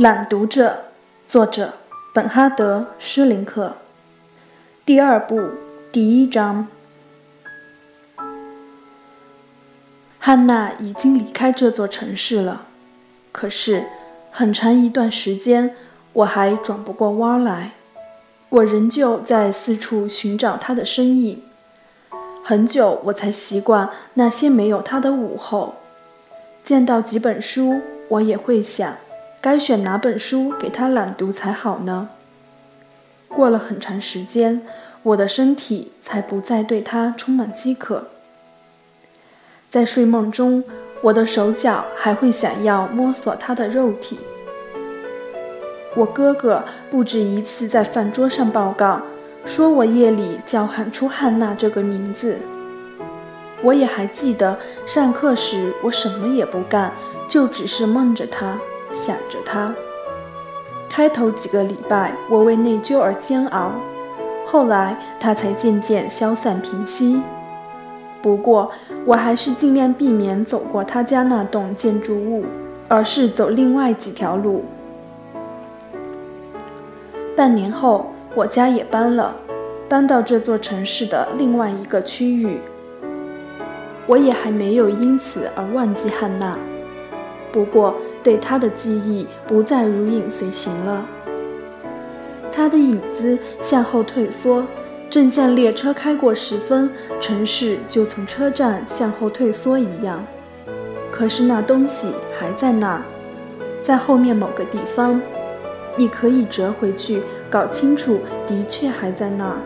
[0.00, 0.84] 朗读者，
[1.26, 1.74] 作者
[2.14, 3.74] 本哈德·施林克。
[4.86, 5.50] 第二部
[5.92, 6.66] 第一章。
[10.18, 12.62] 汉娜已经离开这座城市了，
[13.30, 13.84] 可是
[14.30, 15.76] 很长一段时间
[16.14, 17.72] 我还转不过弯来，
[18.48, 21.42] 我仍旧在四处寻找她的身影。
[22.42, 25.74] 很久我才习惯那些没有她的午后，
[26.64, 28.96] 见到几本书，我也会想。
[29.42, 32.10] 该选哪本书给他朗读才好呢？
[33.26, 34.60] 过了很长时间，
[35.02, 38.08] 我的身体才不再对他充满饥渴。
[39.70, 40.62] 在睡梦中，
[41.00, 44.18] 我的手脚还会想要摸索他的肉体。
[45.96, 49.00] 我哥哥不止一次在饭桌上报告，
[49.46, 52.42] 说我夜里叫喊出汉娜这个名字。
[53.62, 56.92] 我也还记得上课时，我什么也不干，
[57.26, 58.58] 就只是梦着她。
[58.92, 59.74] 想着他，
[60.88, 63.72] 开头几个礼拜我为内疚而煎熬，
[64.44, 67.22] 后来他才渐渐消散平息。
[68.20, 68.70] 不过
[69.06, 72.44] 我还是尽量避免走过他家那栋建筑物，
[72.88, 74.64] 而是走另外几条路。
[77.36, 79.34] 半年后，我家也搬了，
[79.88, 82.58] 搬到这座城市的另外一个区域。
[84.06, 86.58] 我也还没有因此而忘记汉娜，
[87.52, 87.94] 不过。
[88.22, 91.06] 对他的记忆不再如影随形了，
[92.52, 94.64] 他的影子向后退缩，
[95.08, 100.22] 正像列车开过十分，城市就从车站向后退缩一样。
[101.10, 103.02] 可是那东西还在那儿，
[103.82, 105.20] 在后面某个地方，
[105.96, 109.56] 你可以折回去搞清楚，的确还在那儿。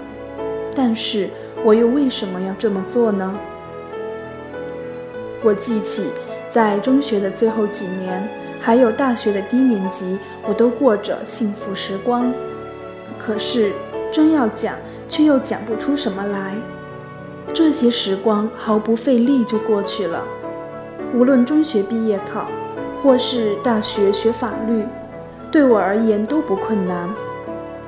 [0.76, 1.28] 但是
[1.64, 3.36] 我又为什么要这么做呢？
[5.42, 6.06] 我记起，
[6.50, 8.26] 在中学的最后几年。
[8.64, 12.32] 还有大学的低年级，我都过着幸福时光。
[13.18, 13.74] 可是
[14.10, 14.74] 真要讲，
[15.06, 16.54] 却又讲不出什么来。
[17.52, 20.24] 这些时光毫不费力就过去了。
[21.12, 22.46] 无论中学毕业考，
[23.02, 24.82] 或是大学学法律，
[25.50, 27.10] 对我而言都不困难。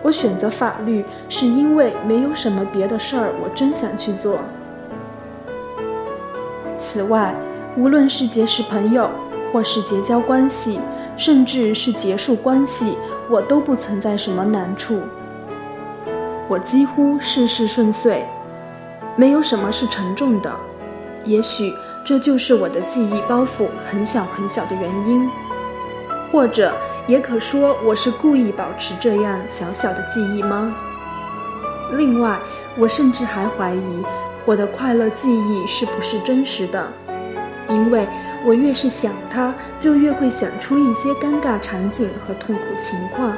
[0.03, 4.41] 我选择法律，是因为没有什么别的事儿我真想去做。
[6.77, 7.35] 此外，
[7.79, 9.11] 无论是结识朋友，
[9.53, 10.79] 或是结交关系，
[11.17, 12.97] 甚至是结束关系，
[13.29, 15.01] 我都不存在什么难处。
[16.49, 18.25] 我几乎事事顺遂，
[19.17, 20.53] 没有什么是沉重的。
[21.25, 21.73] 也许
[22.05, 25.29] 这就是我的记忆包袱很小很小的原因，
[26.31, 26.73] 或者
[27.07, 30.75] 也可说我是故意保持这样小小的记忆吗？
[31.93, 32.39] 另外，
[32.77, 34.05] 我甚至还怀疑
[34.45, 36.87] 我的快乐记忆是不是真实的，
[37.69, 38.07] 因为。
[38.47, 43.37] 我越是想他，就越会想出一些尴尬场景和痛苦情况。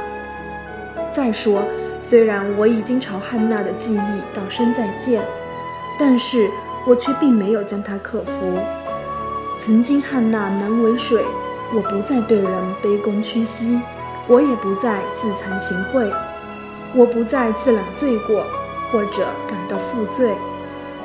[1.11, 1.65] 再说，
[2.03, 5.23] 虽然我已经朝汉娜的记忆道声再见，
[5.99, 6.51] 但是
[6.87, 8.59] 我却并没有将它克服。
[9.59, 11.25] 曾经汉娜难为水，
[11.75, 12.53] 我不再对人
[12.83, 13.81] 卑躬屈膝，
[14.27, 16.13] 我也不再自惭形秽，
[16.95, 18.45] 我不再自揽罪过
[18.93, 20.35] 或者感到负罪，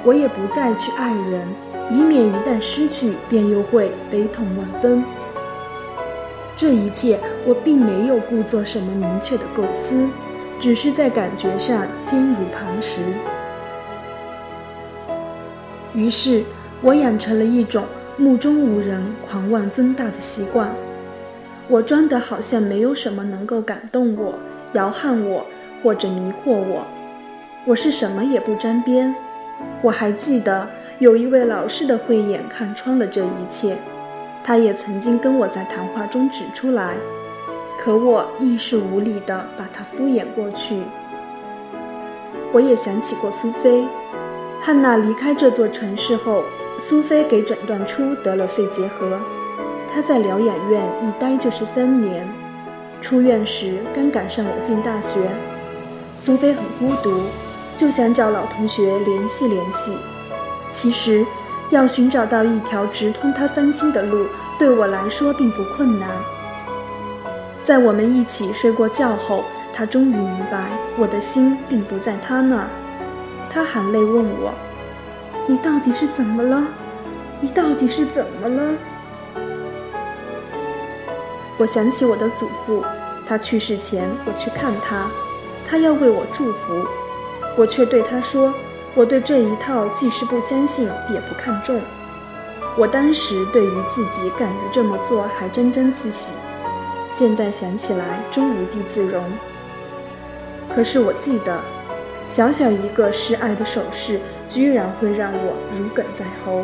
[0.03, 1.47] 我也不再去爱人。
[1.91, 5.03] 以免一旦失去，便又会悲痛万分。
[6.55, 10.07] 这一切我并没有故作什么明确的构思，
[10.59, 12.99] 只是在感觉上坚如磐石。
[15.93, 16.43] 于是，
[16.81, 17.83] 我养成了一种
[18.17, 20.73] 目中无人、狂妄尊大的习惯。
[21.67, 24.35] 我装得好像没有什么能够感动我、
[24.73, 25.45] 摇撼我
[25.81, 26.85] 或者迷惑我。
[27.65, 29.13] 我是什么也不沾边。
[29.81, 30.67] 我还记得。
[30.99, 33.77] 有一位老师的慧眼看穿了这一切，
[34.43, 36.95] 他也曾经跟我在谈话中指出来，
[37.79, 40.83] 可我亦是无力的把他敷衍过去。
[42.51, 43.83] 我也想起过苏菲，
[44.61, 46.43] 汉娜离开这座城市后，
[46.77, 49.19] 苏菲给诊断出得了肺结核，
[49.91, 52.27] 她在疗养院一待就是三年，
[53.01, 55.19] 出院时刚赶上我进大学，
[56.19, 57.21] 苏菲很孤独，
[57.75, 59.91] 就想找老同学联系联系。
[60.73, 61.25] 其实，
[61.69, 64.27] 要寻找到一条直通他翻新的路，
[64.59, 66.09] 对我来说并不困难。
[67.63, 72.67] 在我们一起睡过觉后，他终于明白我的心并不在他那儿。
[73.49, 74.51] 他含泪问我
[75.47, 76.63] ：“你到底是怎么了？
[77.39, 78.73] 你到底是怎么了？”
[81.57, 82.83] 我想起我的祖父，
[83.27, 85.05] 他去世前我去看他，
[85.69, 86.85] 他要为我祝福，
[87.55, 88.51] 我却对他说。
[88.95, 91.79] 我对这一套既是不相信，也不看重。
[92.77, 96.29] 我当时对于自己敢于这么做还沾沾自喜，
[97.11, 99.23] 现在想起来真无地自容。
[100.73, 101.59] 可是我记得，
[102.29, 104.19] 小小一个示爱的手势，
[104.49, 106.63] 居然会让我如鲠在喉。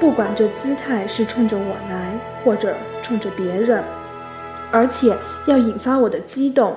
[0.00, 3.82] 不管这姿态是冲着我来，或者冲着别人，
[4.72, 5.16] 而且
[5.46, 6.76] 要引发我的激动，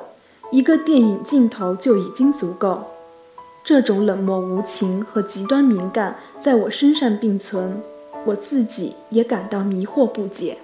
[0.51, 2.83] 一个电影镜头就已经足够。
[3.65, 7.81] 这种冷漠无情和极端敏感在我身上并存，
[8.23, 10.55] 我自己也感到迷惑不解。